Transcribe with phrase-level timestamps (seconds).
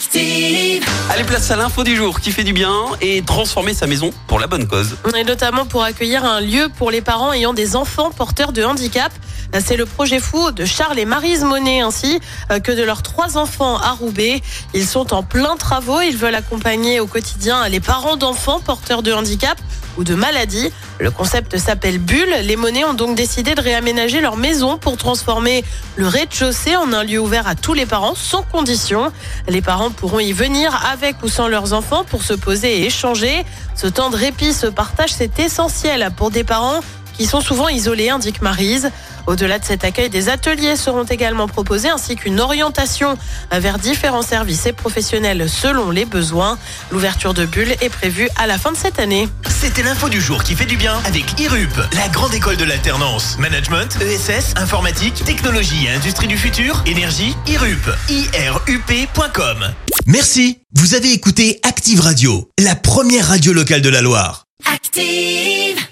[0.00, 0.82] Active.
[1.10, 4.40] Allez, place à l'info du jour qui fait du bien et transformer sa maison pour
[4.40, 4.96] la bonne cause.
[5.14, 9.12] Et notamment pour accueillir un lieu pour les parents ayant des enfants porteurs de handicap.
[9.58, 13.36] C'est le projet fou de Charles et Marise Monet ainsi euh, que de leurs trois
[13.36, 14.40] enfants à Roubaix.
[14.72, 16.00] Ils sont en plein travaux.
[16.00, 19.58] Ils veulent accompagner au quotidien les parents d'enfants porteurs de handicap
[19.98, 20.70] ou de maladies.
[20.98, 22.32] Le concept s'appelle Bulle.
[22.44, 25.64] Les Monnaies ont donc décidé de réaménager leur maison pour transformer
[25.96, 29.10] le rez-de-chaussée en un lieu ouvert à tous les parents sans condition.
[29.48, 33.44] Les parents pourront y venir avec ou sans leurs enfants pour se poser et échanger.
[33.74, 36.80] Ce temps de répit, ce partage, c'est essentiel pour des parents
[37.16, 38.90] qui sont souvent isolés, indique Marise.
[39.30, 43.16] Au-delà de cet accueil, des ateliers seront également proposés ainsi qu'une orientation
[43.52, 46.58] vers différents services et professionnels selon les besoins.
[46.90, 49.28] L'ouverture de Bulle est prévue à la fin de cette année.
[49.48, 53.38] C'était l'info du jour qui fait du bien avec IRUP, la grande école de l'alternance.
[53.38, 57.88] Management, ESS, informatique, technologie et industrie du futur, énergie, IRUP.
[58.08, 59.72] IRUP.com.
[60.06, 60.58] Merci.
[60.74, 64.46] Vous avez écouté Active Radio, la première radio locale de la Loire.
[64.66, 65.89] Active.